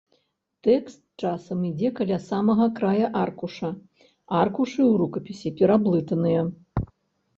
[0.67, 3.71] Тэкст часам ідзе каля самага края аркуша,
[4.41, 6.41] аркушы ў рукапісе пераблытаныя.